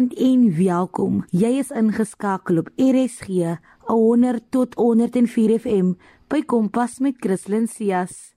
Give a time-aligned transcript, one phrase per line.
[0.00, 1.16] Goeienaand en welkom.
[1.28, 3.58] Jy is ingeskakel op RSG
[3.90, 5.90] 100 tot 104 FM
[6.32, 8.32] by Kompas met Christlyn Cias.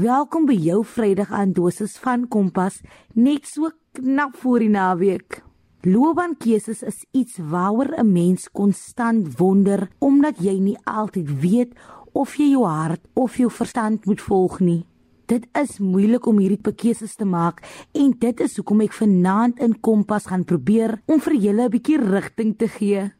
[0.00, 2.80] Welkom by jou Vrydag aan dosis van Kompas,
[3.12, 3.68] net so
[3.98, 5.42] knap voor die naweek.
[5.84, 11.72] Loopbaankeuses is iets waaroor 'n mens konstant wonder omdat jy nie altyd weet
[12.12, 14.86] of jy jou hart of jou verstand moet volg nie.
[15.24, 17.62] Dit is moeilik om hierdie keuses te maak
[17.96, 21.96] en dit is hoekom ek vanaand in Kompas gaan probeer om vir julle 'n bietjie
[21.96, 23.10] rigting te gee.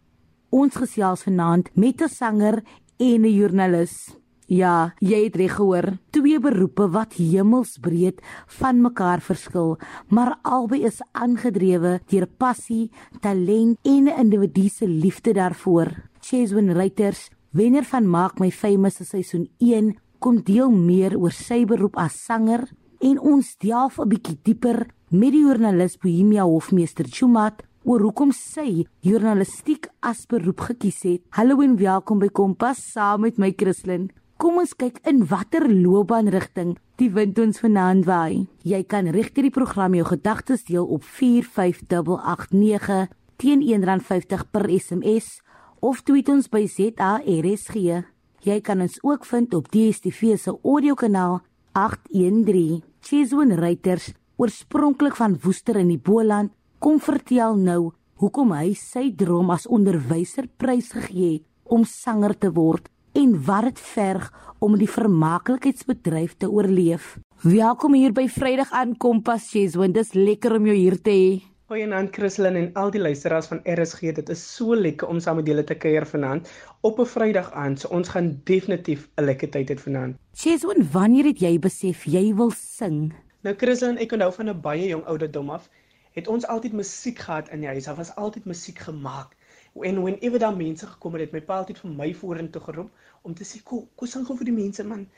[0.50, 2.62] Ons gesels vanaand met 'n sanger
[2.98, 4.16] en 'n joernalis.
[4.46, 5.96] Ja, jy het reg gehoor.
[6.10, 9.78] Twee beroepe wat hemelsbreed van mekaar verskil,
[10.08, 12.90] maar albei is aangedrewe deur passie,
[13.20, 15.88] talent en 'n individu se liefde daarvoor.
[16.20, 21.66] Cheswin Reuters, wenner van Maak My Famous se seisoen 1 kom deel meer oor sy
[21.68, 22.62] beroep as sanger
[23.04, 28.86] en ons delf 'n bietjie dieper met die joernalis Bohemia Hofmeester Chumat oor hoekom sy
[29.02, 31.22] journalistiek as beroep gekies het.
[31.36, 34.10] Hallo en welkom by Kompas saam met my Christlyn.
[34.38, 38.46] Kom ons kyk in watter loopbaanrigting die wind ons vanaand waai.
[38.64, 45.42] Jy kan regter die program jou gedagtes deel op 45889 teen R1.50 per SMS
[45.80, 48.13] of tweet ons by ZARSG.
[48.44, 51.38] Jy kan ons ook vind op DStv se audiokanaal
[51.72, 52.82] 813.
[53.00, 59.48] Chizwin Reuters, oorspronklik van Woester in die Boland, kom vertel nou hoekom hy sy droom
[59.54, 64.28] as onderwyser prysgegee het om sanger te word en wat dit verg
[64.60, 67.14] om die vermaaklikheidsbedryf te oorleef.
[67.48, 69.96] Welkom hier by Vrydag aan Kompas Chizwin.
[69.96, 71.53] Dis lekker om jou hier te hê.
[71.74, 74.12] Goeienaand Christlyn en al die luisteraars van RSG.
[74.14, 76.50] Dit is so lekker om saam met julle te kuier vanaand
[76.86, 77.80] op 'n Vrydag aand.
[77.80, 80.14] So ons gaan definitief 'n lekker tyd hê vanaand.
[80.34, 83.12] Cheswin, wanneer het jy besef jy wil sing?
[83.42, 85.68] Nou Christlyn, ek onthou van 'n baie jong ouderdom af
[86.12, 87.84] het ons altyd musiek gehad in die huis.
[87.84, 89.36] Daar was altyd musiek gemaak.
[89.82, 92.90] En whenever daar mense gekom het, het my pa altyd vir my vorentoe geroep
[93.22, 95.08] om te sê, "Kom, kom sing gou vir die mense man."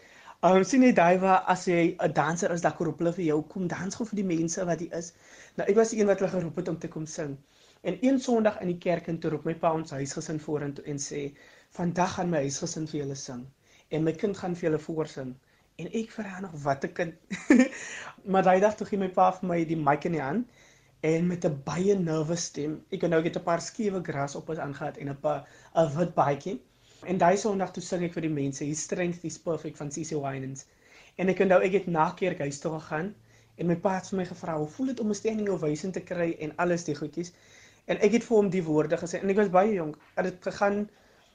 [0.47, 3.25] Ehm um, sien jy daai waar as jy 'n danser is, dan roep hulle vir
[3.25, 5.09] jou kom dans gou vir die mense wat jy is.
[5.59, 7.33] Nou ek was die een wat hulle geroep het om te kom sing.
[7.91, 11.01] En een Sondag in die kerk en toe roep my pa ons huisgesin vorentoe en
[11.07, 11.23] sê
[11.79, 13.43] vandag gaan my huisgesin vir julle sing
[13.91, 15.35] en my kind gaan vir julle voorsing.
[15.83, 17.15] En ek vra nog wat 'n kind.
[18.31, 20.63] maar daai dag toe gee my pa vir my die mic in die hand
[21.11, 22.79] en met 'n baie nervous stem.
[22.93, 26.15] Ek het nou net 'n paar skewe gras op ons aangehad en 'n 'n wit
[26.23, 26.61] baadjie.
[27.05, 30.17] En daai Sondag toe sing ek vir die mense, His strength is perfect van CC
[30.23, 30.65] Winans.
[31.21, 33.15] En ek onthou ek het na kerk huis toe gegaan
[33.57, 36.01] en my pa het vir my gevra, "Hoe voel dit om 'n standing ovation te
[36.01, 37.33] kry en alles die goedjies?"
[37.87, 39.99] En ek het vir hom die woorde gesê en ek was baie jonk.
[40.17, 40.89] Het dit gegaan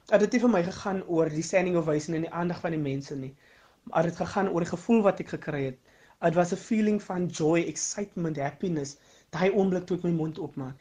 [0.09, 2.83] het dit nie vir my gegaan oor die standing ovation en die aandag van die
[2.89, 3.35] mense nie.
[3.83, 5.78] Maar dit gegaan oor die gevoel wat ek gekry het.
[6.22, 8.97] Dit was 'n feeling van joy, excitement, happiness
[9.29, 10.75] daai oomblik toe ek my mond oopmaak.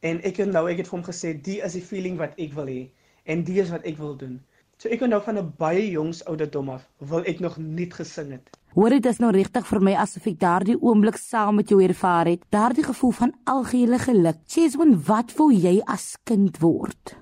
[0.00, 2.66] En ek onthou ek het vir hom gesê, "Die is die feeling wat ek wil
[2.66, 2.90] hê."
[3.24, 4.40] En dis wat ek wil doen.
[4.78, 8.50] So ek onthou van 'n baie jongs ouderdom af wil ek nog nie gesing het.
[8.74, 12.26] Hoor dit is nou regtig vir my asof ek daardie oomblik saam met jou ervaar
[12.26, 12.42] het.
[12.50, 14.40] Daardie gevoel van algehele geluk.
[14.46, 17.14] Cheswin, wat wou jy as kind word?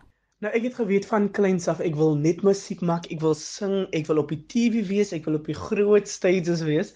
[0.42, 3.86] Nou ek het geweet van kleins af ek wil net musiek maak, ek wil sing,
[3.92, 6.94] ek wil op die TV wees, ek wil op die groot stages wees.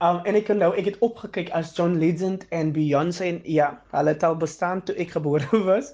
[0.00, 4.16] Um en ek onthou ek het opgekyk as John Legend en Beyoncé en ja, hulle
[4.16, 5.92] het al bestaan toe ek gebore was.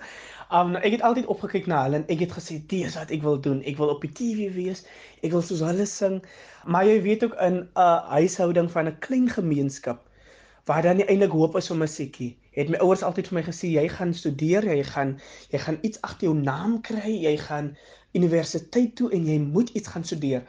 [0.55, 3.41] Um ek het altyd opgekyk na hulle en ek het gesê dis wat ek wil
[3.43, 3.63] doen.
[3.67, 4.85] Ek wil op die TV wees.
[5.27, 6.21] Ek wil soos hulle sing.
[6.71, 10.05] Maar jy weet ook in 'n uh, huishouding van 'n klein gemeenskap
[10.65, 12.31] waar dan nie eintlik hoop is vir musiekie.
[12.57, 15.19] Het my ouers altyd vir my gesê jy gaan studeer, jy gaan
[15.51, 17.77] jy gaan iets agter jou naam kry, jy gaan
[18.13, 20.43] universiteit toe en jy moet iets gaan studeer.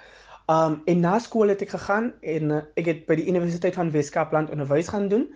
[0.48, 3.92] Um en na skool het ek gegaan en uh, ek het by die Universiteit van
[3.92, 5.28] Weskaapland onderwys gaan doen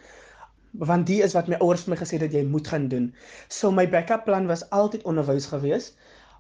[0.72, 3.14] want die is wat my ouers vir my gesê het dat jy moet gaan doen.
[3.48, 5.94] So my backup plan was altyd onderwys gewees,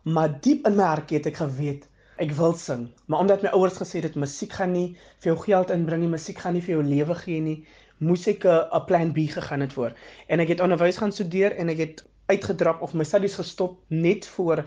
[0.03, 1.88] maar diep in my hart het ek geweet
[2.19, 2.90] ek wil sing.
[3.08, 4.87] Maar omdat my ouers gesê het musiek gaan nie
[5.23, 7.58] vir jou geld inbring nie, musiek gaan nie vir jou lewe gee nie,
[7.99, 9.96] moes ek 'n plan B gegaan het voor.
[10.28, 14.28] En ek het onderwys gaan studeer en ek het uitgedrap of my studies gestop net
[14.28, 14.66] voor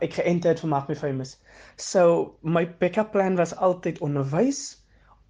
[0.00, 1.38] ek geënter het vir Maak My Famous.
[1.76, 4.79] So my backup plan was altyd onderwys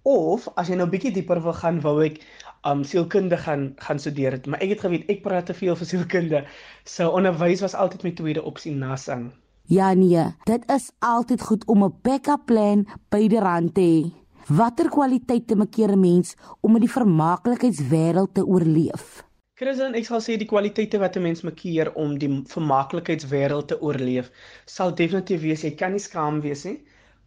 [0.03, 2.21] of as jy nou bietjie dieper wil gaan, wou ek
[2.69, 5.87] um sielkunde gaan gaan studeer het, maar ek het geweet ek praat te veel vir
[5.87, 6.43] sielkunde.
[6.85, 9.31] So onderwys was altyd my tweede opsie na sang.
[9.69, 14.11] Ja nee, dit is altyd goed om 'n backup plan by die rand te hê.
[14.47, 19.23] Watter kwaliteite maak 'n mens om in die vermaaklikheidswêreld te oorleef?
[19.55, 24.31] Christen, ek sal sê die kwaliteite wat 'n mens maak om die vermaaklikheidswêreld te oorleef,
[24.65, 26.81] sal definitief wees jy kan nie skaam wees nie.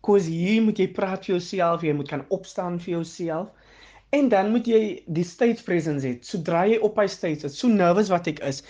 [0.05, 3.53] Kos hier moet jy praat vir jouself, jy moet kan opstaan vir jouself
[4.15, 4.81] En dan moet jy
[5.17, 6.13] die stage presence hê.
[6.23, 8.61] Sodra jy op hy stage is, so nervous wat ek is.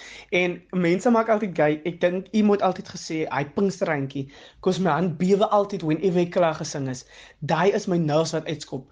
[0.41, 0.55] En
[0.85, 1.75] mense maak altyd gay.
[1.91, 4.23] Ek dink iemand altyd gesê, hy pinksterrandjie,
[4.65, 7.05] kos my hand bewe altyd whenever ek klaar gesing is.
[7.53, 8.89] Daai is my nerves wat uitskop.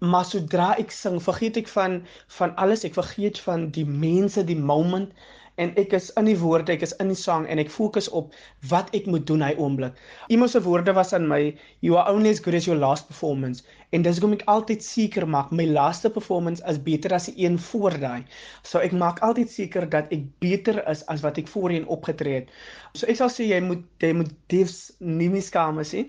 [0.00, 2.00] Maar sodra ek sing, vergeet ek van
[2.38, 2.86] van alles.
[2.88, 5.12] Ek vergeet van die mense, die moment
[5.60, 8.32] en ek is in die woorde, ek is in die sang en ek fokus op
[8.70, 9.98] wat ek moet doen hy oomblik.
[10.32, 11.40] Iemand se woorde was aan my,
[11.84, 13.64] you are only as good as your last performance.
[13.92, 17.58] En dis hoekom ek altyd seker maak my laaste performance is beter as die een
[17.70, 18.24] voor daai.
[18.62, 22.54] So ek maak altyd seker dat ek beter is as wat ek voorheen opgetree het.
[22.94, 26.06] So ek sal sê jy moet jy moet devs nie miskaam is nie.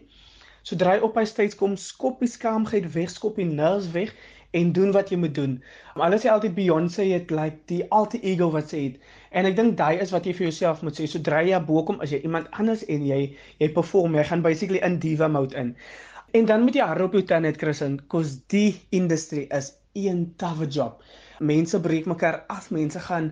[0.63, 4.13] So draai op hy stage kom, skop die skaamheid weg, skop die nerves weg
[4.53, 5.57] en doen wat jy moet doen.
[5.95, 9.01] Maar alles sê altyd Beyoncé het like die alter ego wat sy het.
[9.31, 11.07] En ek dink daai is wat jy vir jouself moet sê.
[11.07, 13.19] Sodra jy bokom as jy iemand anders en jy
[13.61, 15.75] jy perform, jy gaan basically in diva mode in.
[16.35, 20.67] En dan moet jy hardop jou tande het Christen, cause die industry is een tawwe
[20.67, 21.01] job.
[21.39, 23.31] Mense breek mekaar af, mense gaan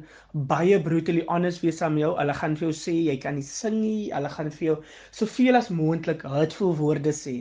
[0.51, 2.13] baie brutally honest wees aan jou.
[2.17, 4.09] Hulle gaan vir jou sê jy kan nie sing nie.
[4.15, 4.77] Hulle gaan vir jou
[5.21, 7.35] soveel as moontlik hurtful woorde sê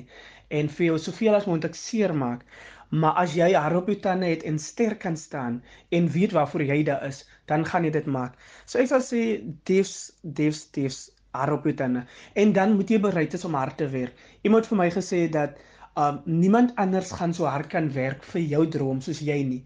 [0.59, 2.45] en vir jou soveel as moontlik seermaak.
[2.89, 5.61] Maar as jy haar op jou tande het en sterk kan staan
[5.93, 8.39] en weet waarvoor jy daar is, dan gaan jy dit maak.
[8.65, 9.23] So ek sal sê
[9.69, 11.01] devs devs devs
[11.37, 14.17] haar op jou tande en dan moet jy bereid wees om hard te werk.
[14.43, 15.61] Iemand vir my gesê dat
[15.99, 19.61] um niemand anders gaan so hard kan werk vir jou droom soos jy nie.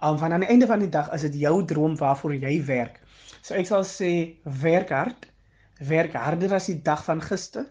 [0.00, 3.02] Um van aan die einde van die dag is dit jou droom waarvoor jy werk.
[3.42, 5.28] So ek sal sê werk hard.
[5.82, 7.68] Werk harder as die dag van gister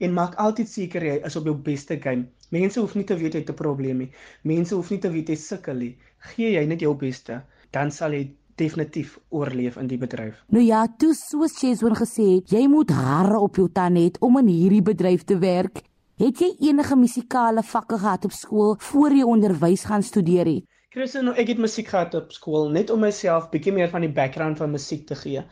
[0.00, 2.26] en maak altyd seker jy is op jou beste game.
[2.50, 4.10] Mense hoef nie te weet jy het 'n probleem nie.
[4.42, 5.96] Mense hoef nie te weet jy sukkel nie.
[6.18, 7.42] Gee jy net jou beste,
[7.72, 10.44] dan sal jy definitief oorleef in die bedryf.
[10.48, 14.38] Nou ja, toe soos Cheswin gesê het, jy moet hare op jou tande hê om
[14.38, 15.82] in hierdie bedryf te werk.
[16.18, 20.64] Het jy enige musikale vakke gehad op skool voor jy onderwys gaan studeer het?
[20.90, 24.12] Christen, nou, ek het musiek gehad op skool net om myself bietjie meer van die
[24.12, 25.44] background van musiek te gee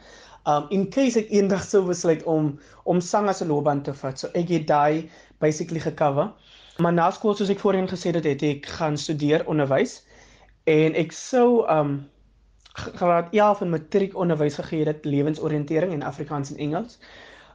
[0.49, 2.55] um in case ek eendag sou besluit om
[2.93, 4.19] om sang as 'n loopbaan te vat.
[4.19, 5.11] So ek het daai
[5.41, 6.33] basically gekover.
[6.83, 9.99] Maar na skool soos ek voorheen gesê het, het ek gaan studeer onderwys
[10.71, 11.97] en ek sou um
[12.79, 17.01] graad 11 in matriek onderwys gegee het lewensoriëntering en Afrikaans en Engels.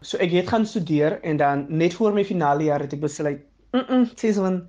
[0.01, 3.45] So ek het gaan studeer en dan net voor my finale jaar het ek besluit,
[3.71, 4.67] mm, -mm sê so 'n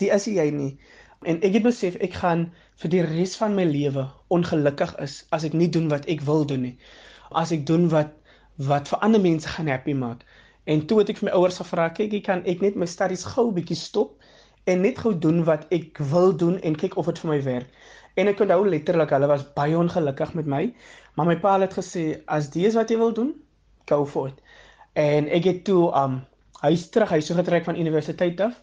[0.00, 0.78] die is jy nie.
[1.22, 5.44] En ek het besef ek gaan vir die res van my lewe ongelukkig is as
[5.44, 6.78] ek nie doen wat ek wil doen nie
[7.30, 8.16] as ek doen wat
[8.68, 10.24] wat vir ander mense gaan happy maak.
[10.64, 13.24] En toe het ek vir my ouers gevra, kyk, ek kan ek net my studies
[13.24, 14.16] gou bietjie stop
[14.68, 17.68] en net gou doen wat ek wil doen en kyk of dit vir my werk.
[18.20, 20.64] En ek onthou letterlik, hulle was baie ongelukkig met my,
[21.16, 23.32] maar my pa het gesê as dis wat jy wil doen,
[23.88, 24.42] go for it.
[24.98, 26.20] En ek het toe um
[26.60, 28.58] huis terug, huis toe getrek van universiteit af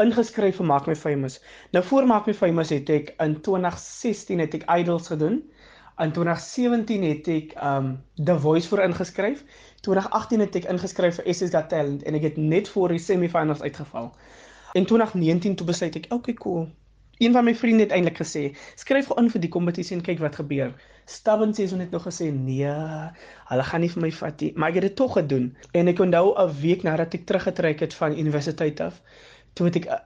[0.00, 1.38] ingeskryf vir Maak my famous.
[1.72, 5.42] Nou voor Maak my famous het ek in 2016 het ek Idols gedoen.
[6.02, 9.44] In 2017 het ek um The Voice voor ingeskryf.
[9.82, 13.62] 2018 het ek ingeskryf vir SS's Got Talent en ek het net voor die semifinals
[13.62, 14.12] uitgeval.
[14.78, 16.68] In 2019 toe besluit ek, okay cool.
[17.22, 18.44] Een van my vriende het eintlik gesê,
[18.78, 20.70] skryf gou in vir die kompetisie en kyk wat gebeur.
[21.10, 22.70] Stubborn sê so net nog gesê, nee,
[23.50, 25.50] hulle gaan nie vir my vat nie, maar ek het dit tog gedoen.
[25.74, 29.02] En ek onthou 'n week nadat ek teruggetrek het van universiteit af,
[29.54, 29.98] toe het ek 'n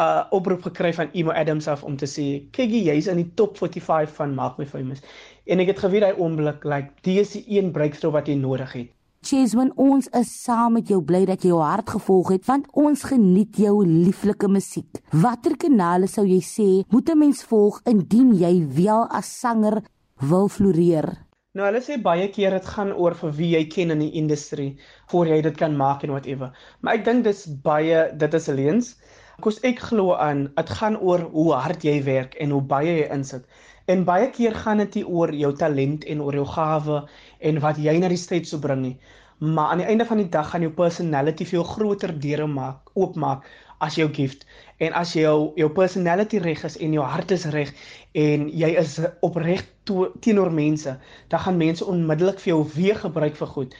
[0.00, 3.56] uh, oproep gekry van Emo Adams af om te sê, "Kyk, jy's in die top
[3.56, 5.00] 45 van Mark My Famous."
[5.46, 8.90] En ek het geweet hy oomblik, like, dis die een breakthrough wat jy nodig het.
[9.20, 13.02] Cheswin, ons is saam met jou bly dat jy jou hart gevolg het, want ons
[13.04, 15.02] geniet jou lieflike musiek.
[15.12, 19.82] Watter kanale sou jy sê moet 'n mens volg indien jy wel as sanger
[20.30, 21.26] wil floreer?
[21.52, 24.78] Nou hulle sê baie keer dit gaan oor vir wie jy ken in die industrie
[25.10, 26.52] voor jy dit kan maak en whatever.
[26.80, 28.96] Maar ek dink dis baie dit is leens.
[29.40, 33.08] Kos ek glo aan, dit gaan oor hoe hard jy werk en hoe baie jy
[33.12, 33.44] insit.
[33.90, 36.98] En baie keer gaan dit nie oor jou talent en oor jou gawe
[37.48, 38.96] en wat jy na die stage sou bring nie.
[39.40, 43.46] Maar aan die einde van die dag gaan jou personality veel groter deure maak, oopmaak
[43.80, 44.44] as jou gift.
[44.84, 47.72] En as jou jou personality reg is en jou hart is reg
[48.24, 49.64] en jy is opreg
[50.20, 50.92] teenoor mense,
[51.32, 53.74] dan gaan mense onmiddellik vir jou weer gebruik vir goed.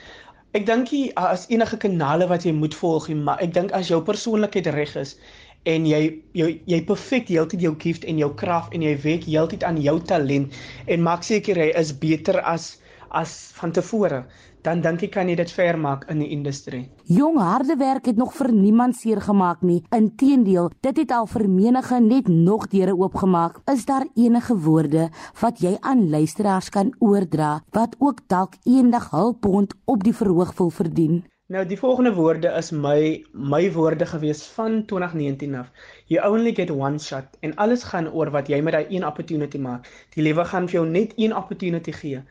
[0.57, 4.01] Ek dink jy as enige kanale wat jy moet volg, maar ek dink as jou
[4.03, 5.15] persoonlikheid reg is
[5.63, 6.01] en jy
[6.33, 9.99] jy jy perfek heeltyd jou gift en jou krag en jy werk heeltyd aan jou
[9.99, 10.53] talent
[10.87, 12.77] en maak seker jy is beter as
[13.11, 14.23] as van tevore
[14.61, 16.83] dan dink ek kan jy dit ver maak in die industrie.
[17.09, 19.81] Jong harde werk het nog vir niemand seer gemaak nie.
[19.95, 23.61] Inteendeel, dit het al vir menige net nog deure oopgemaak.
[23.71, 25.09] Is daar enige woorde
[25.41, 30.53] wat jy aan luisteraars kan oordra wat ook dalk eendag hul pond op die verhoog
[30.57, 31.23] wil verdien?
[31.51, 35.71] Nou die volgende woorde is my my woorde gewees van 2019 af.
[36.07, 39.59] You only get one shot en alles gaan oor wat jy met daai een opportunity
[39.59, 39.89] maak.
[40.15, 42.21] Die lewe gaan vir jou net een opportunity gee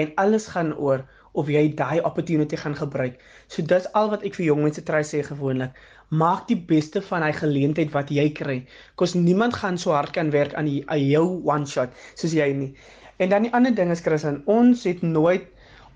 [0.00, 1.04] en alles gaan oor
[1.36, 3.20] of jy daai opportunity gaan gebruik.
[3.52, 5.76] So dis al wat ek vir jong mense try sê gewoonlik.
[6.08, 8.58] Maak die beste van hy geleentheid wat jy kry.
[8.96, 12.48] Kos niemand gaan so hard kan werk aan, die, aan jou one shot soos jy
[12.56, 12.72] nie.
[13.20, 15.44] En dan die ander ding is Christen, ons het nooit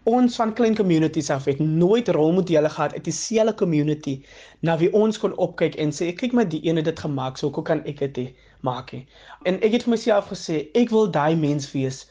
[0.04, 2.92] ons van klein communities af het nooit rolmodelle gehad.
[2.92, 4.23] Uit dieselfde community
[4.61, 7.64] na wie ons kon opkyk en sê kyk maar die ene dit gemaak so hoe
[7.64, 8.34] kan ek dit
[8.64, 9.04] maak nie
[9.49, 12.04] en ek het vir myself gesê ek wil daai mens wees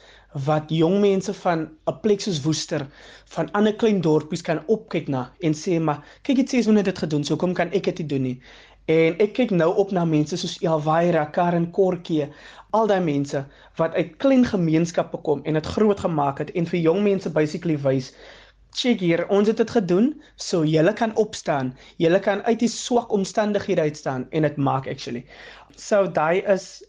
[0.47, 2.85] wat jong mense van 'n plek soos Woester
[3.35, 6.85] van ander klein dorpies kan opkyk na en sê maar kyk dit sê hoe hulle
[6.89, 8.37] dit gedoen so kom kan ek dit doen nie
[8.91, 12.27] En ek kyk nou op na mense soos Elwaira, Karen Kortjie,
[12.73, 13.45] al daai mense
[13.77, 17.77] wat uit klein gemeenskappe kom en dit groot gemaak het en vir jong mense basically
[17.77, 18.11] wys
[18.73, 21.73] check hier, ons het dit gedoen, so julle kan opstaan.
[22.01, 25.23] Julle kan uit die swak omstandighede uitstaan en dit maak actually.
[25.77, 26.83] So daai is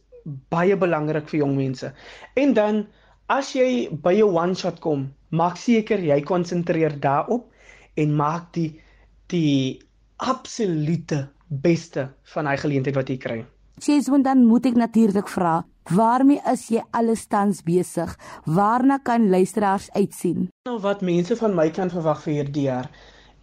[0.53, 1.93] baie belangrik vir jong mense.
[2.41, 2.87] En dan
[3.29, 7.51] as jy by 'n one shot kom, maak seker jy konsentreer daarop
[7.97, 8.81] en maak die
[9.29, 9.81] die
[10.17, 13.39] absolute beste van hy geleentheid wat jy kry.
[13.83, 18.13] Cheswin dan moet ek natuurlik vra, waarmee is jy alles tans besig?
[18.47, 20.49] Waarna kan luisteraars uitsien?
[20.69, 22.91] Nou wat mense van my kan verwag vir hierdie jaar.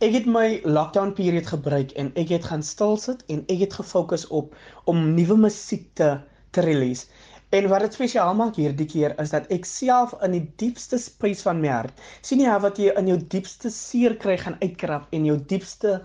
[0.02, 3.76] Ek het my lockdown period gebruik en ek het gaan stil sit en ek het
[3.78, 4.56] gefokus op
[4.90, 6.16] om nuwe musiek te
[6.52, 7.06] te release.
[7.52, 11.44] En wat dit spesiaal maak hierdie keer is dat ek self in die diepste space
[11.44, 15.28] van my hart sien jy wat jy in jou diepste seer kry gaan uitkrap en
[15.28, 15.98] jou diepste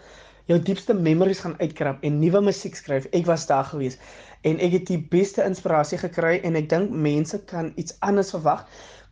[0.51, 3.09] jou diepste memories gaan uitkrap en nuwe musiek skryf.
[3.17, 3.99] Ek was daar gewees
[4.47, 8.63] en ek het die beste inspirasie gekry en ek dink mense kan iets anders verwag.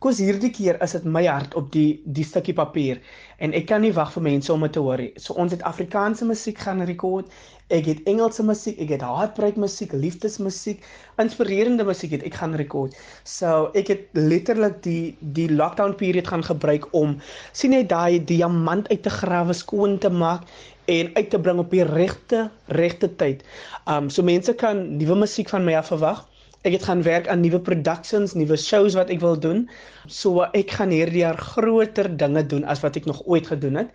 [0.05, 2.99] Kos hierdie keer is dit my hart op die die stukkie papier
[3.41, 5.07] en ek kan nie wag vir mense om dit te hoor nie.
[5.17, 7.31] So ons het Afrikaanse musiek gaan rekord.
[7.73, 10.85] Ek het Engelse musiek, ek het heartbreak musiek, liefdesmusiek,
[11.23, 12.93] inspirerende musiek het ek gaan rekord.
[13.25, 17.17] So ek het letterlik die die lockdown period gaan gebruik om
[17.57, 20.45] sien jy daai diamant uit te grawe skoon te maak
[20.85, 22.45] en uit te bring op die regte
[22.77, 23.41] regte tyd.
[23.89, 26.21] Um so mense kan nuwe musiek van my af verwag.
[26.65, 29.67] Ek het gaan werk aan nuwe productions, nuwe shows wat ek wil doen.
[30.09, 33.91] So ek gaan hierdie jaar groter dinge doen as wat ek nog ooit gedoen het.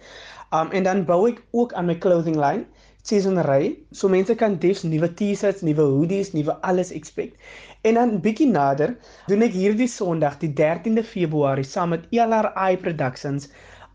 [0.55, 2.69] Um en dan bou ek ook aan my clothing line
[3.03, 3.73] seasonery.
[3.91, 7.35] So mense kan defs nuwe T-shirts, nuwe hoodies, nuwe alles expect.
[7.83, 8.95] En dan bietjie nader
[9.27, 13.49] doen ek hierdie Sondag, die 13de Februarie, saam met ELRI Productions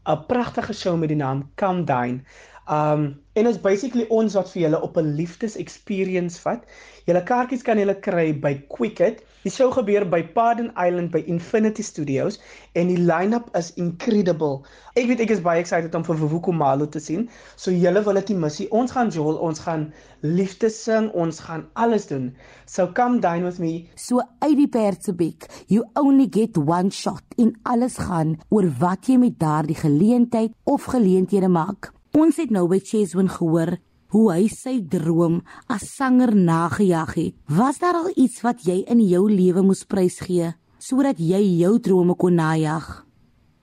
[0.06, 2.20] 'n pragtige show met die naam Come Dine.
[2.68, 6.64] Um en is basically ons wat vir julle op 'n liefdes experience vat.
[7.06, 9.24] Julle kaartjies kan julle kry by Quicket.
[9.44, 12.40] Die show gebeur by Pardon Island by Infinity Studios
[12.74, 14.64] en die line-up is incredible.
[14.96, 17.30] Ek weet ek is baie excited om vir Vuku Malo te sien.
[17.56, 18.70] So julle wil dit nie mis nie.
[18.72, 22.34] Ons gaan jol, ons gaan liefdes sing, ons gaan alles doen.
[22.66, 23.90] So come dine with me.
[23.96, 29.18] So uit die Pertsebek, you only get one shot en alles gaan oor wat jy
[29.18, 31.95] met daardie geleentheid of geleenthede maak.
[32.16, 33.74] Ons het nou by Cheswin gehoor
[34.16, 37.36] hoe hy sy droom as sanger nagejag het.
[37.52, 42.16] Was daar al iets wat jy in jou lewe moes prysgee sodat jy jou drome
[42.16, 42.88] kon najag?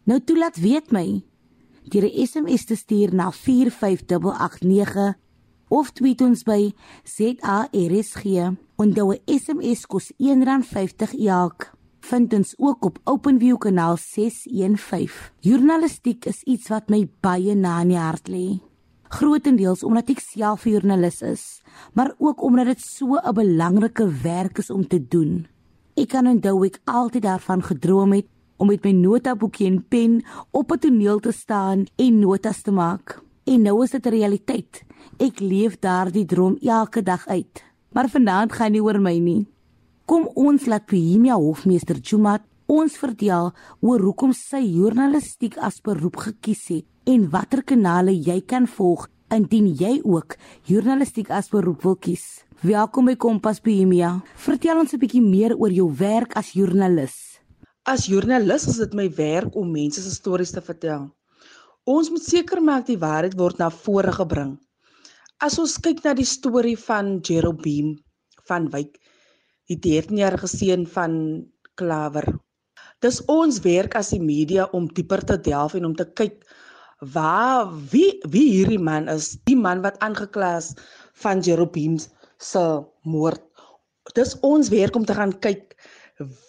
[0.05, 1.23] Nou toe laat weet my.
[1.89, 5.15] Deur 'n SMS te stuur na 45889
[5.71, 6.73] of tweet ons by
[7.05, 8.25] ZARSG.
[8.77, 15.33] Onthou 'n SMS kos R1.50 elk vind ons ook op OpenView kanaal 615.
[15.41, 18.59] Journalistiek is iets wat my baie na in die hart lê.
[19.13, 21.63] Grootendeels omdat ek self 'n joernalis is,
[21.95, 25.47] maar ook omdat dit so 'n belangrike werk is om te doen.
[25.95, 30.73] Ek kan onthou ek altyd daarvan gedroom het om met my notaboekie en pen op
[30.73, 33.23] 'n toneel te staan en notas te maak.
[33.45, 34.85] En nou is dit 'n realiteit.
[35.19, 37.65] Ek leef daardie droom elke dag uit.
[37.93, 39.52] Maar vanaand gaan nie oor my nie.
[40.03, 43.53] Kom ons laat Pihimia hofmeester Chumat ons vertel
[43.87, 49.69] oor hoekom sy journalistiek as beroep gekies het en watter kanale jy kan volg indien
[49.79, 50.35] jy ook
[50.67, 52.43] journalistiek as beroep wil kies.
[52.67, 54.25] Welkom by Kompas Pihimia.
[54.35, 57.39] Vertel ons 'n bietjie meer oor jou werk as joernalis.
[57.87, 61.11] As joernalis is dit my werk om mense se stories te vertel.
[61.87, 64.59] Ons moet seker maak die waarheid word na vore gebring.
[65.39, 67.99] As ons kyk na die storie van Jerobeam
[68.49, 68.99] van Wyk,
[69.71, 71.15] die 13-jarige seun van
[71.79, 72.27] Klawer.
[73.03, 76.43] Dis ons werk as die media om dieper te delf en om te kyk
[77.15, 80.71] waar wie wie hierdie man is, die man wat aangekla is
[81.25, 81.99] van Jerobeam
[82.39, 82.63] se
[83.03, 83.43] moord.
[84.15, 85.75] Dis ons werk om te gaan kyk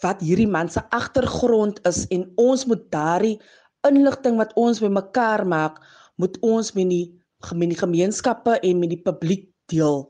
[0.03, 3.39] wat hierdie man se agtergrond is en ons moet daardie
[3.88, 5.82] inligting wat ons bymekaar maak
[6.22, 7.05] moet ons met die
[7.58, 10.05] met die gemeenskappe en met die publiek deel.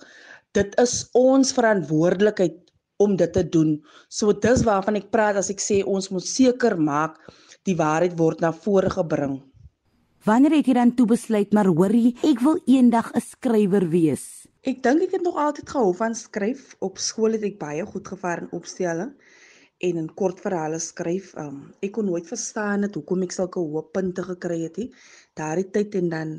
[0.54, 2.60] Dit is ons verantwoordelikheid
[3.04, 3.78] om dit te doen.
[4.10, 7.20] So dis waarvan ek praat as ek sê ons moet seker maak
[7.68, 9.42] die waarheid word na vore gebring.
[10.24, 14.48] Wanneer het jy dan toe besluit maar hoorie, ek wil eendag 'n een skrywer wees?
[14.64, 16.76] Ek dink ek het nog altyd gehou van skryf.
[16.80, 19.12] Op skool het ek baie goed gevaar in opstelling
[19.84, 21.34] en in kort verhale skryf.
[21.36, 24.94] Um, ek kon nooit verstaan het hoekom ek sulke hoë punte gekry het nie.
[25.36, 26.32] Daardie tyd en dan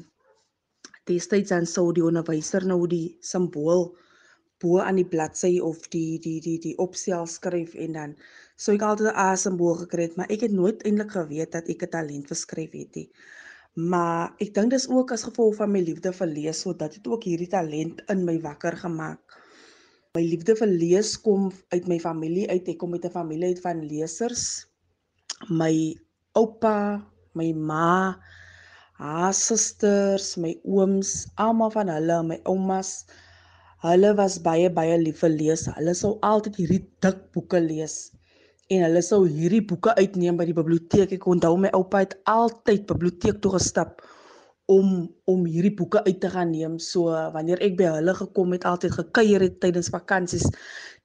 [1.05, 3.91] destyds dan sou die onderwyser nou die simbool
[4.65, 8.17] bo aan die bladsy of die die die die opstel skryf en dan
[8.57, 11.83] sou ek altyd 'n asemboog gekry het, maar ek het nooit eintlik geweet dat ek
[11.87, 13.09] 'n talent vir skryf het nie.
[13.75, 17.07] Maar ek dink dis ook as gevolg van my liefde vir lees, so dat dit
[17.07, 19.21] ook hierdie talent in my wakker gemaak.
[20.15, 22.69] My liefde vir lees kom uit my familie uit.
[22.69, 24.67] Ek kom uit 'n familie uit van lesers.
[25.51, 25.97] My
[26.39, 27.03] oupa,
[27.35, 28.15] my ma,
[28.93, 33.07] haar susters, my ooms, almal van hulle, my oumas,
[33.85, 35.67] Hulle was baie baie lief vir lees.
[35.77, 37.97] Hulle sou altyd hierdie dik boeke lees.
[38.73, 41.13] En hulle sou hierdie boeke uitneem by die biblioteek.
[41.13, 44.01] Ek onthou my oupa het altyd biblioteek toe gestap
[44.73, 44.89] om
[45.29, 46.79] om hierdie boeke uit te gaan neem.
[46.81, 50.49] So wanneer ek by hulle gekom het, altyd gekuier het tydens vakansies,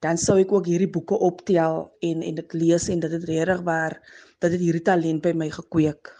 [0.00, 3.64] dan sou ek ook hierdie boeke optel en en dit lees en dit het regtig
[3.68, 4.00] waar
[4.40, 6.16] dat dit hierdie talent by my gekweek.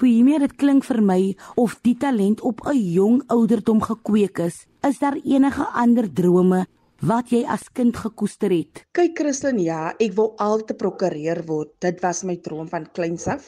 [0.00, 1.18] Hoe meer dit klink vir my
[1.60, 6.64] of die talent op 'n jong ouderdom gekweek is, is daar enige ander drome
[7.04, 8.86] wat jy as kind gekoester het?
[8.96, 11.74] Kyk Christen, ja, ek wou altyd prokureur word.
[11.80, 13.44] Dit was my droom van kleins af.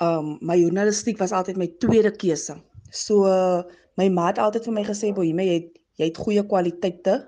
[0.00, 2.60] Um my journalistiek was altyd my tweede keuse.
[2.92, 3.24] So
[3.96, 7.26] my ma het altyd vir my gesê, "Boeie, jy het jy het goeie kwaliteite."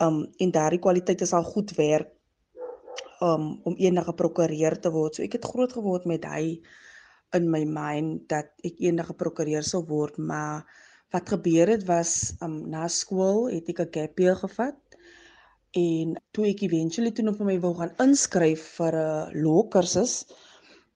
[0.00, 2.06] Um en daardie kwaliteite sal goed werk
[3.20, 5.14] um om enige prokureur te word.
[5.14, 6.60] So ek het groot geword met hy
[7.38, 10.66] in my mind dat ek eendag 'n prokureur sou word, maar
[11.12, 14.78] wat gebeur het was um, na skool het ek 'n gap year gevat
[15.78, 20.24] en toe ek eventually toe vir my wou gaan inskryf vir 'n law kursus,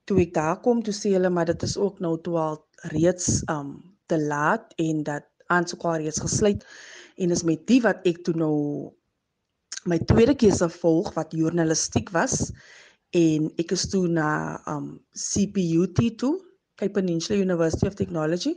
[0.07, 2.59] toe ek daar kom toe sê hulle maar dit is ook nou toe al
[2.93, 3.71] reeds um
[4.07, 6.65] te laat en dat aansoek al reeds gesluit
[7.17, 8.57] en is met die wat ek toe nou
[9.85, 12.53] my tweede keuse volg wat journalistiek was
[13.15, 16.35] en ek is toe na um CPUT toe,
[16.75, 18.55] Cape Peninsula University of Technology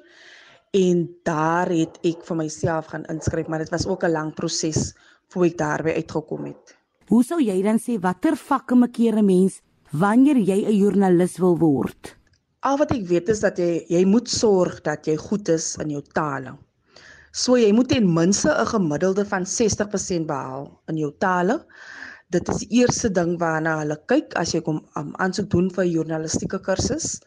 [0.75, 4.93] en daar het ek vir myself gaan inskryf, maar dit was ook 'n lang proses
[5.29, 6.75] voor ek daarby uitgekom het.
[7.07, 11.57] Hoe sou jy dan sê watter vakke makkeer 'n mens wanneer jy 'n joernalis wil
[11.57, 12.17] word?
[12.59, 15.89] Al wat ek weet is dat jy jy moet sorg dat jy goed is in
[15.89, 16.57] jou tale.
[17.31, 21.65] So jy moet ten minste 'n gemiddelde van 60% behaal in jou tale
[22.33, 25.85] dit is die eerste ding waarna hulle kyk as jy kom um, aansoek doen vir
[25.85, 27.19] 'n journalistieke kursus.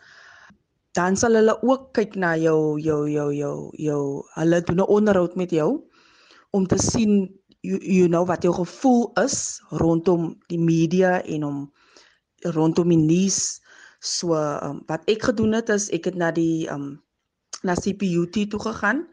[0.92, 4.02] Dan sal hulle ook kyk na jou jou jou jou jou
[4.36, 5.70] hulle doen 'n onderhoud met jou
[6.52, 7.30] om te sien
[7.62, 11.72] you, you know wat jou gevoel is rondom die media en om
[12.56, 13.60] rondom die nuus.
[14.00, 17.00] So um, wat ek gedoen het is ek het na die um,
[17.62, 19.08] na CPUT toe gegaan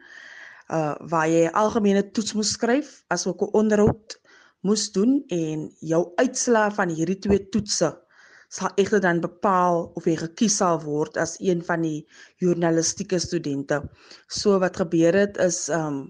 [0.68, 4.20] uh waar jy algemene toets moes skryf as ook 'n onderhoud
[4.66, 7.92] moes doen en jou uitslae van hierdie twee toetse
[8.48, 12.06] sal egter dan bepaal of jy gekies sal word as een van die
[12.40, 13.82] journalistieke studente.
[14.28, 16.06] So wat gebeur het is um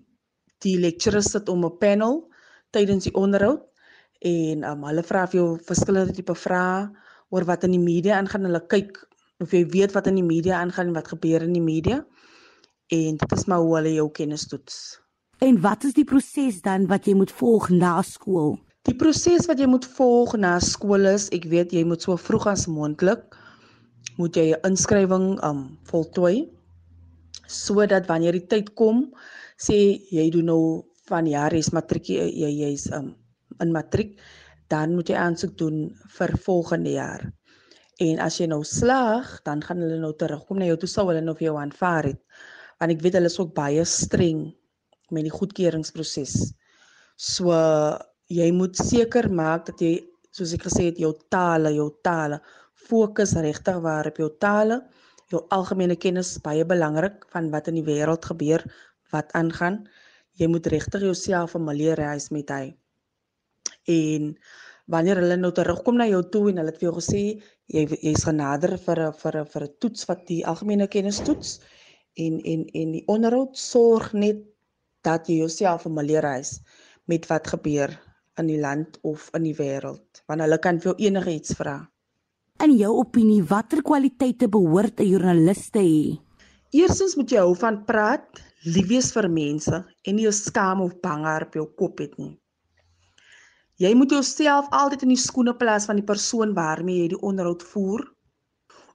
[0.63, 2.29] die lecturers sit om 'n panel
[2.71, 3.63] tydens die onderhoud
[4.23, 6.89] en um hulle vra vir jou verskillende tipe vrae
[7.31, 8.47] oor wat in die media aangaan.
[8.47, 8.99] Hulle kyk
[9.41, 12.07] of jy weet wat in die media aangaan en wat gebeur in die media.
[12.89, 15.01] En dit is maar hoe hulle jou kennis toets.
[15.39, 18.57] En wat is die proses dan wat jy moet volg na skool?
[18.89, 22.49] Die proses wat jy moet volg na skool is, ek weet jy moet so vroeg
[22.51, 23.23] as moontlik
[24.19, 26.49] moet jy 'n inskrywing um voltooi
[27.47, 29.15] sodat wanneer die tyd kom,
[29.57, 30.63] sê jy doen nou
[31.07, 33.15] van jaar is matriek jy jy's um
[33.63, 34.19] in matriek,
[34.69, 37.33] dan moet jy aansoek doen vir volgende jaar.
[38.01, 41.23] En as jy nou slaag, dan gaan hulle nou terugkom na jou toe sou hulle
[41.23, 42.21] nou vir jou aanvaar het.
[42.81, 44.58] Want ek weet hulle is ook baie streng
[45.15, 46.53] met die goedkeuringsproses.
[47.17, 47.53] So
[48.29, 49.93] jy moet seker maak dat jy
[50.31, 52.41] soos ek gesê het jou tale, jou tale
[52.89, 54.83] fokus regtig waar op jou tale.
[55.33, 58.65] Jou algemene kennis is baie belangrik van wat in die wêreld gebeur,
[59.13, 59.83] wat aangaan.
[60.41, 62.65] Jy moet regtig jouself familiariseer met hy.
[63.89, 64.33] En
[64.89, 67.23] wanneer hulle nou terugkom na jou toe en hulle het vir jou gesê
[67.69, 71.61] jy jy's genader vir 'n vir 'n vir 'n toets wat die algemene kennis toets
[72.17, 74.41] en en en die onderhoud sorg net
[75.07, 76.63] dat jy jouself familiariseer
[77.09, 77.95] met wat gebeur
[78.39, 81.79] in die land of in die wêreld want hulle kan vir jou enigiets vra.
[82.65, 86.19] In jou opinie, watter kwaliteite behoort 'n joernalis te hê?
[86.75, 91.01] Eerstens moet jy hou van praat, lief wees vir mense en nie jou skaam of
[91.01, 92.35] bang op jou kop het nie.
[93.79, 97.63] Jy moet jouself altyd in die skoene plaas van die persoon waarmee jy die onderhoud
[97.63, 98.03] voer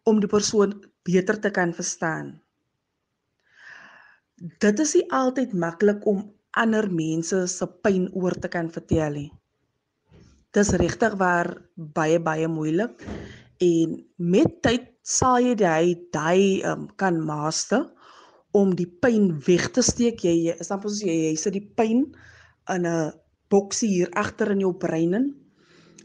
[0.04, 0.74] om die persoon
[1.08, 2.43] beter te kan verstaan.
[4.44, 6.26] Dit is nie altyd maklik om
[6.60, 9.30] ander mense se pyn oor te kan vertel nie.
[10.54, 13.06] Dis regtig waar baie baie moeilik
[13.64, 17.88] en met tyd sal jy daai daai um, kan master
[18.52, 20.22] om die pyn weg te steek.
[20.28, 22.04] Jy is dan presies jy, jy sit die pyn
[22.76, 23.14] in 'n
[23.50, 25.32] boksie hier agter in jou brein in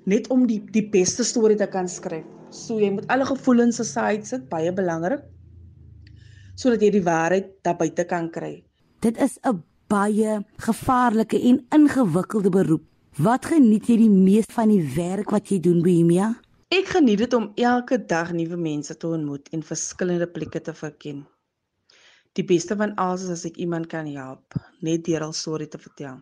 [0.06, 2.24] net om die die beste storie te kan skryf.
[2.50, 5.26] So jy moet alle gevoelens aside sit, baie belangrik.
[6.58, 8.64] Sodat jy die waarheid daar buite kan kry.
[9.04, 12.84] Dit is 'n baie gevaarlike en ingewikkelde beroep.
[13.18, 16.34] Wat geniet jy die mees van die werk wat jy doen, Bohemia?
[16.68, 21.26] Ek geniet dit om elke dag nuwe mense te ontmoet en verskillende plekke te verken.
[22.32, 25.78] Die beste van alles is as ek iemand kan help, net deur 'n storie te
[25.78, 26.20] vertel.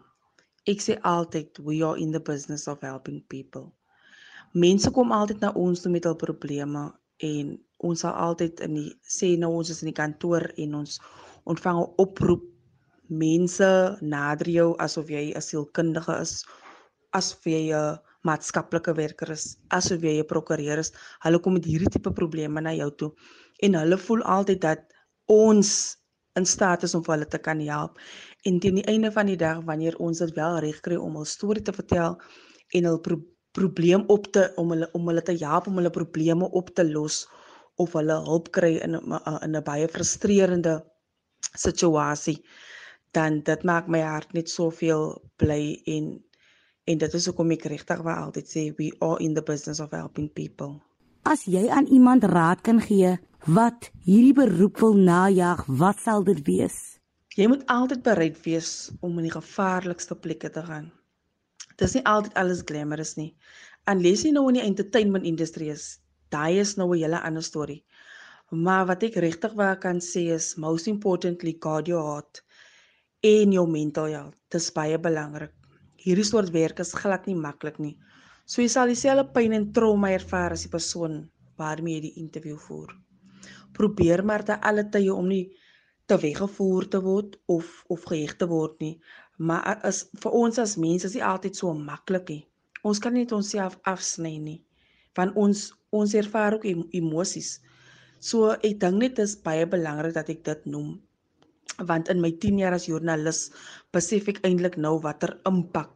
[0.66, 3.72] Ek sê altyd we are in the business of helping people.
[4.52, 8.90] Mense kom altyd na ons toe met hul probleme en ons sal altyd in die
[9.02, 11.00] sê nou ons is in die kantoor en ons
[11.44, 12.44] ontvang 'n oproep
[13.08, 13.68] mense
[14.02, 16.44] nader jou asof jy 'n sielkundige is,
[17.12, 20.92] asof jy 'n maatskaplike werker is, asof jy 'n prokureur is.
[21.24, 23.12] Hulle kom met hierdie tipe probleme na jou toe
[23.62, 24.80] en hulle voel altyd dat
[25.26, 25.96] ons
[26.36, 27.98] in staat is om vir hulle te kan help.
[28.44, 31.24] En teen die einde van die dag wanneer ons dit wel reg kry om 'n
[31.24, 32.20] storie te vertel
[32.74, 33.16] en hul pro
[33.52, 37.26] probleem op te om hulle om hulle te help om hulle probleme op te los
[37.76, 40.80] of hulle hulp kry in in 'n baie frustrerende
[41.54, 42.38] situasie
[43.12, 46.16] dan dit maak my hart net soveel bly en
[46.86, 49.90] en dit is hoekom ek regtig wou altyd sê we are in the business of
[49.90, 50.80] helping people.
[51.26, 56.38] As jy aan iemand raad kan gee wat hierdie beroep wil najag, wat sal dit
[56.46, 56.76] wees?
[57.34, 60.92] Jy moet altyd bereid wees om in die gevaarlikste plekke te gaan.
[61.76, 63.34] Dis nie altyd alles glamorous nie.
[63.90, 65.98] Unless jy nou in die entertainment industrie is,
[66.30, 67.84] daai is nou 'n hele ander storie.
[68.50, 72.42] Maar wat ek regtig wou kan sê is most importantly guard your heart
[73.22, 74.36] en jou mental health.
[74.50, 75.52] Dis baie belangrik.
[75.96, 77.98] Hierdie soort werk is glad nie maklik nie.
[78.44, 82.62] So jy sal dieselfde pyn en trauma ervaar as die persoon waarmee jy die onderhoud
[82.68, 83.06] voer
[83.76, 85.44] probeer maar te alle tye om nie
[86.10, 88.94] te weggevoer te word of of geheg te word nie.
[89.36, 92.44] Maar as vir ons as mense is dit altyd so maklik nie.
[92.88, 94.60] Ons kan net onsself afsny nie.
[95.18, 95.66] Want ons
[96.02, 97.60] ons ervaar ook emosies.
[98.20, 100.96] So ek dink net dit is baie belangrik dat ek dit noem.
[101.88, 103.50] Want in my 10 jaar as joernalis
[103.92, 105.92] besef ek eintlik nou watter impak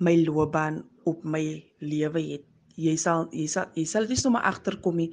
[0.00, 1.44] my loopbaan op my
[1.84, 2.46] lewe het
[2.80, 5.10] jy sal jy sal jy sal dit sommer agterkom nie.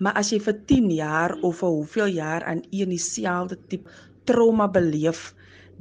[0.00, 3.90] Maar as jy vir 10 jaar of vir hoeveel jaar aan een dieselfde tipe
[4.28, 5.30] trauma beleef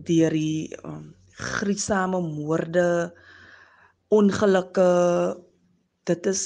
[0.08, 3.12] deur die um, gruisame moorde,
[4.12, 4.89] ongelukke,
[6.10, 6.43] dit is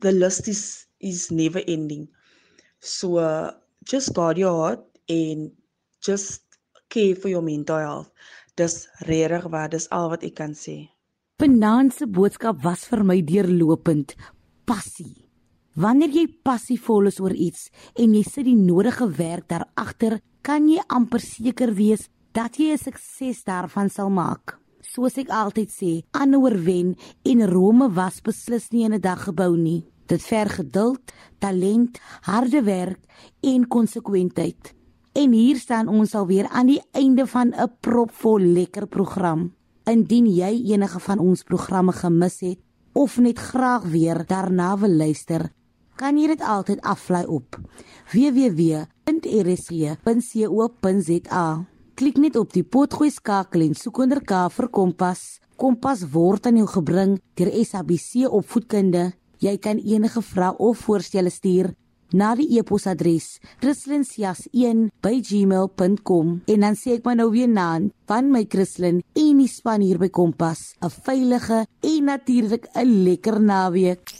[0.00, 2.08] the list is is never ending.
[2.80, 3.52] So uh,
[3.84, 5.52] just guard your heart and
[6.00, 6.42] just
[6.88, 8.10] care for your mental health.
[8.56, 10.88] Dis regtig wat dis al wat ek kan sê.
[11.38, 14.16] Vanaand se boodskap was vir my deurlopend
[14.66, 15.28] passie.
[15.78, 20.66] Wanneer jy passievol is oor iets en jy sit die nodige werk daar agter, kan
[20.66, 24.58] jy amper seker wees dat jy 'n sukses daarvan sal maak.
[24.88, 26.94] Soos ek altyd sê, aanhouer wen
[27.28, 29.84] en Rome was beslis nie in 'n dag gebou nie.
[30.08, 33.00] Dit verg geduld, talent, harde werk
[33.42, 34.74] en konsekwentheid.
[35.12, 39.52] En hier staan ons alweer aan die einde van 'n propvol lekker program.
[39.84, 42.58] Indien jy enige van ons programme gemis het
[42.94, 45.52] of net graag weer daarna wil luister,
[45.96, 47.60] kan jy dit altyd aflaai op
[48.12, 48.88] www.rsg.co.za.
[51.98, 55.42] Klik net op die potgooi skakel en soek onder K vir Kompas.
[55.58, 59.18] Kompas word aan jou gebring deur SABC opvoedkunde.
[59.42, 61.74] Jy kan enige vrae of voorstelle stuur
[62.14, 69.02] na die e-posadres kristlyn.jas1@gmail.com en dan sê ek maar nou weer naam van my Kristlyn
[69.12, 74.12] en die span hier by Kompas 'n veilige en natuurlik 'n lekker naweek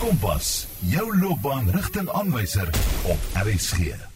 [0.00, 2.68] Kompas jou loopbaan rigtingaanwyser
[3.04, 4.09] op RSG